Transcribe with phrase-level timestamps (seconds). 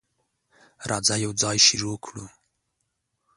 [0.89, 2.25] راځه، یوځای شروع کړو.